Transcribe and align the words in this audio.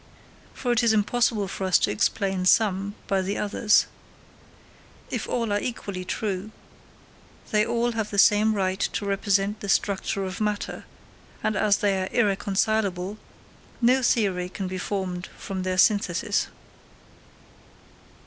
For 0.55 0.71
it 0.71 0.81
is 0.81 0.93
impossible 0.93 1.47
for 1.47 1.63
us 1.65 1.77
to 1.77 1.91
explain 1.91 2.47
some 2.47 2.95
by 3.05 3.21
the 3.21 3.37
others. 3.37 3.85
If 5.11 5.29
all 5.29 5.53
are 5.53 5.59
equally 5.59 6.03
true, 6.05 6.49
they 7.51 7.63
all 7.67 7.91
have 7.91 8.09
the 8.09 8.17
same 8.17 8.55
right 8.55 8.79
to 8.93 9.05
represent 9.05 9.59
the 9.59 9.69
structure 9.69 10.25
of 10.25 10.41
matter, 10.41 10.85
and, 11.43 11.55
as 11.55 11.77
they 11.77 12.01
are 12.01 12.09
irreconcilable, 12.11 13.19
no 13.79 14.01
theory 14.01 14.49
can 14.49 14.67
be 14.67 14.79
formed 14.79 15.27
from 15.37 15.61
their 15.61 15.77
synthesis. 15.77 16.47